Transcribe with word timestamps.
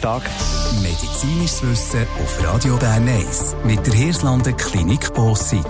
Tag. 0.00 0.22
Medizinisches 0.82 1.62
Wissen 1.62 2.06
auf 2.22 2.46
Radio 2.46 2.76
Bern 2.78 3.06
1 3.06 3.56
mit 3.64 3.86
der 3.86 3.92
Hirslanden 3.92 4.56
Klinik 4.56 5.12
Bossit. 5.14 5.66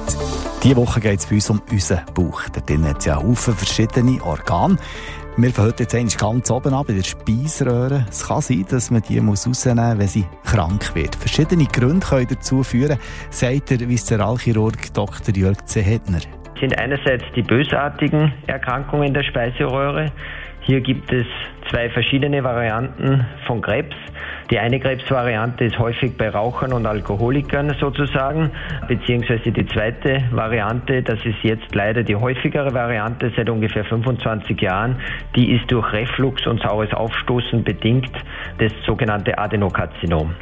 Diese 0.62 0.76
Woche 0.76 1.00
geht 1.00 1.18
es 1.18 1.26
bei 1.26 1.34
uns 1.34 1.50
um 1.50 1.60
unseren 1.70 2.04
Bauch. 2.14 2.42
Da 2.52 2.60
drin 2.60 2.86
hat 2.86 2.98
es 2.98 3.06
ja 3.06 3.16
Haufen 3.16 3.54
verschiedene 3.54 4.22
Organe. 4.22 4.76
Wir 5.36 5.50
fangen 5.50 5.74
jetzt 5.78 6.18
ganz 6.18 6.50
oben 6.50 6.74
an 6.74 6.84
bei 6.86 6.92
der 6.92 7.02
Speiseröhre. 7.02 8.06
Es 8.08 8.28
kann 8.28 8.40
sein, 8.40 8.64
dass 8.70 8.90
man 8.90 9.02
die 9.02 9.18
rausnehmen 9.18 9.30
muss, 9.30 9.66
wenn 9.66 10.08
sie 10.08 10.26
krank 10.44 10.94
wird. 10.94 11.16
Verschiedene 11.16 11.64
Gründe 11.64 12.06
können 12.06 12.28
dazu 12.30 12.62
führen, 12.62 12.98
sagt 13.30 13.70
der 13.70 13.88
Viszeralchirurg 13.88 14.92
Dr. 14.94 15.34
Jörg 15.34 15.64
Zehetner. 15.64 16.20
Sind 16.60 16.78
einerseits 16.78 17.24
die 17.34 17.42
bösartigen 17.42 18.32
Erkrankungen 18.46 19.12
der 19.12 19.24
Speiseröhre. 19.24 20.12
Hier 20.62 20.80
gibt 20.80 21.12
es 21.12 21.26
zwei 21.70 21.88
verschiedene 21.90 22.44
Varianten 22.44 23.26
von 23.46 23.62
Krebs. 23.62 23.96
Die 24.50 24.58
eine 24.58 24.80
Krebsvariante 24.80 25.64
ist 25.64 25.78
häufig 25.78 26.16
bei 26.18 26.28
Rauchern 26.28 26.72
und 26.72 26.84
Alkoholikern 26.84 27.74
sozusagen, 27.78 28.50
beziehungsweise 28.88 29.52
die 29.52 29.64
zweite 29.66 30.24
Variante, 30.32 31.02
das 31.02 31.24
ist 31.24 31.38
jetzt 31.42 31.72
leider 31.74 32.02
die 32.02 32.16
häufigere 32.16 32.74
Variante 32.74 33.32
seit 33.36 33.48
ungefähr 33.48 33.84
25 33.84 34.60
Jahren, 34.60 34.96
die 35.36 35.52
ist 35.52 35.70
durch 35.70 35.92
Reflux 35.92 36.46
und 36.48 36.60
saures 36.60 36.92
Aufstoßen 36.92 37.62
bedingt, 37.62 38.10
das 38.58 38.72
sogenannte 38.84 39.38
Adenokarzinom. 39.38 40.34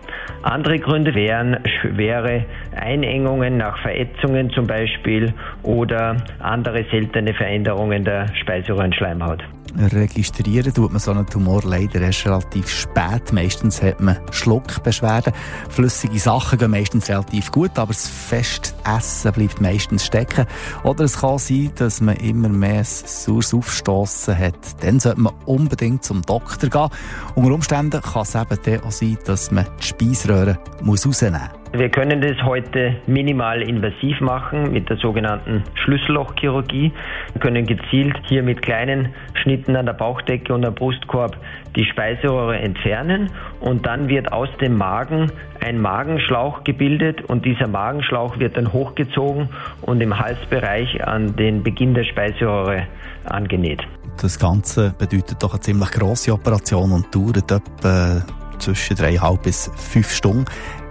Andere 0.42 0.78
Gründe 0.78 1.14
wären 1.14 1.58
schwere 1.80 2.46
Einengungen 2.74 3.58
nach 3.58 3.78
Verätzungen 3.82 4.50
zum 4.50 4.66
Beispiel 4.66 5.34
oder 5.62 6.16
andere 6.40 6.84
seltene 6.90 7.34
Veränderungen 7.34 8.04
der 8.04 8.34
Speiseröhrenschleimhaut. 8.34 9.44
Registrieren 9.76 10.72
tut 10.72 10.92
man 10.92 11.00
so 11.00 11.10
einen 11.10 11.26
Tumor 11.26 11.62
leider 11.64 12.00
erst 12.00 12.26
relativ 12.26 12.68
spät. 12.68 13.32
Meistens 13.32 13.82
hat 13.82 14.00
man 14.00 14.18
Schluckbeschwerden. 14.30 15.32
Flüssige 15.68 16.18
Sachen 16.18 16.58
gehen 16.58 16.70
meistens 16.70 17.08
relativ 17.08 17.50
gut, 17.52 17.78
aber 17.78 17.92
das 17.92 18.08
feste 18.08 18.72
Essen 18.84 19.32
bleibt 19.32 19.60
meistens 19.60 20.06
stecken. 20.06 20.46
Oder 20.84 21.04
es 21.04 21.18
kann 21.18 21.38
sein, 21.38 21.70
dass 21.76 22.00
man 22.00 22.16
immer 22.16 22.48
mehr 22.48 22.84
saures 22.84 23.54
Aufstossen 23.54 24.38
hat. 24.38 24.82
Dann 24.82 25.00
sollte 25.00 25.20
man 25.20 25.34
unbedingt 25.46 26.04
zum 26.04 26.22
Doktor 26.22 26.70
gehen. 26.70 26.88
Unter 27.34 27.54
Umständen 27.54 28.00
kann 28.00 28.22
es 28.22 28.34
eben 28.34 28.82
auch 28.82 28.90
sein, 28.90 29.18
dass 29.24 29.50
man 29.50 29.66
die 29.80 29.86
Speiseröhre 29.86 30.58
rausnehmen 30.86 31.40
muss. 31.40 31.58
Wir 31.72 31.90
können 31.90 32.22
das 32.22 32.42
heute 32.44 32.96
minimal 33.06 33.60
invasiv 33.60 34.20
machen 34.20 34.72
mit 34.72 34.88
der 34.88 34.96
sogenannten 34.96 35.62
Schlüssellochchirurgie. 35.74 36.92
Wir 37.32 37.40
können 37.40 37.66
gezielt 37.66 38.16
hier 38.26 38.42
mit 38.42 38.62
kleinen 38.62 39.10
Schnitten 39.34 39.76
an 39.76 39.84
der 39.84 39.92
Bauchdecke 39.92 40.54
und 40.54 40.64
am 40.64 40.74
Brustkorb 40.74 41.36
die 41.76 41.84
Speiseröhre 41.84 42.58
entfernen 42.58 43.30
und 43.60 43.84
dann 43.84 44.08
wird 44.08 44.32
aus 44.32 44.48
dem 44.62 44.78
Magen 44.78 45.30
ein 45.60 45.78
Magenschlauch 45.78 46.64
gebildet 46.64 47.22
und 47.28 47.44
dieser 47.44 47.68
Magenschlauch 47.68 48.38
wird 48.38 48.56
dann 48.56 48.72
hochgezogen 48.72 49.50
und 49.82 50.00
im 50.00 50.18
Halsbereich 50.18 51.06
an 51.06 51.36
den 51.36 51.62
Beginn 51.62 51.92
der 51.92 52.04
Speiseröhre 52.04 52.86
angenäht. 53.24 53.82
Das 54.22 54.38
Ganze 54.38 54.94
bedeutet 54.98 55.42
doch 55.42 55.52
eine 55.52 55.60
ziemlich 55.60 55.90
grosse 55.90 56.32
Operation 56.32 56.92
und 56.92 57.14
dauert 57.14 57.52
etwa 57.52 58.22
zwischen 58.58 58.96
dreieinhalb 58.96 59.42
bis 59.42 59.70
fünf 59.76 60.10
Stunden. 60.10 60.46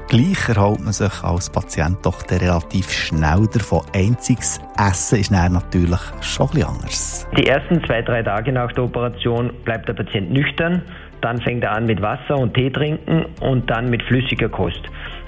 Gleich 0.09 0.47
erholt 0.47 0.79
man 0.79 0.93
sich 0.93 1.21
als 1.21 1.49
Patient 1.49 1.97
doch 2.05 2.23
relativ 2.31 2.89
schnell 2.89 3.45
davon. 3.51 3.81
Einziges 3.93 4.61
Essen 4.79 5.19
ist 5.19 5.31
natürlich 5.31 5.99
schon 6.21 6.47
etwas 6.47 6.63
anders. 6.63 7.27
Die 7.37 7.45
ersten 7.45 7.83
zwei, 7.83 8.01
drei 8.01 8.23
Tage 8.23 8.53
nach 8.53 8.71
der 8.71 8.85
Operation 8.85 9.51
bleibt 9.65 9.89
der 9.89 9.95
Patient 9.95 10.31
nüchtern. 10.31 10.81
Dann 11.19 11.41
fängt 11.41 11.65
er 11.65 11.73
an 11.73 11.87
mit 11.87 12.01
Wasser 12.01 12.37
und 12.37 12.53
Tee 12.53 12.69
trinken 12.69 13.25
und 13.41 13.69
dann 13.69 13.89
mit 13.89 14.01
flüssiger 14.03 14.47
Kost. 14.47 14.81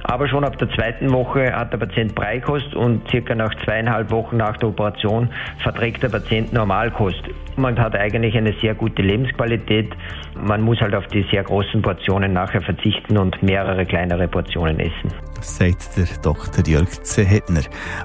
Aber 0.04 0.28
schon 0.28 0.44
ab 0.44 0.58
der 0.58 0.70
zweiten 0.72 1.12
Woche 1.12 1.54
hat 1.54 1.74
der 1.74 1.78
Patient 1.78 2.16
Breikost 2.16 2.74
und 2.76 3.10
circa 3.10 3.36
nach 3.36 3.54
zweieinhalb 3.64 4.12
Wochen 4.12 4.38
nach 4.38 4.58
der 4.58 4.70
Operation 4.70 5.30
verträgt 5.62 6.04
der 6.04 6.10
Patient 6.10 6.54
Normalkost. 6.54 7.24
Man 7.58 7.78
hat 7.78 7.96
eigentlich 7.96 8.36
eine 8.38 8.54
sehr 8.62 8.74
gute 8.74 9.02
Lebensqualität. 9.02 9.94
Man 10.36 10.62
muss 10.62 10.80
halt 10.80 10.96
auf 10.96 11.06
die 11.08 11.26
sehr 11.30 11.44
großen 11.44 11.82
Portionen 11.82 12.34
nachher 12.34 12.62
verzichten 12.62 13.18
und 13.18 13.42
mehrere 13.44 13.86
kleinere 13.86 14.28
Portionen 14.28 14.80
essen. 14.80 15.14
Sagt 15.42 15.98
der 15.98 16.06
Dr. 16.22 16.66
Jörg 16.66 16.90
Zehetner. 17.04 17.62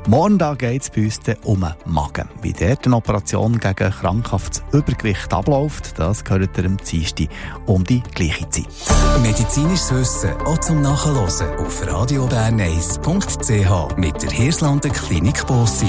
Morgen 0.09 0.39
geht 0.59 0.83
es 0.83 0.91
bei 0.91 1.03
uns 1.03 1.21
um 1.45 1.61
den 1.61 1.93
Magen. 1.93 2.29
Wie 2.43 2.53
der 2.53 2.77
eine 2.85 2.97
Operation 2.97 3.59
gegen 3.59 3.91
krankhaftes 3.91 4.65
Übergewicht 4.73 5.33
abläuft, 5.33 5.99
das 5.99 6.25
gehört 6.25 6.59
am 6.59 6.77
Dienstag 6.77 7.29
um 7.67 7.85
die 7.85 8.03
gleiche 8.15 8.49
Zeit. 8.51 8.94
Medizinisches 9.23 9.93
Wissen 9.93 10.33
auch 10.45 10.59
zum 10.59 10.83
Nachhören 10.83 11.59
auf 11.59 11.87
radioberneiss.ch 11.87 13.97
mit 13.97 14.23
der 14.23 14.31
Hirslanden 14.31 14.93
Klinik 14.93 15.47
Bossit. 15.47 15.89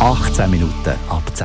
18 0.00 0.50
Minuten 0.50 0.94
ab 1.08 1.22
10. 1.34 1.42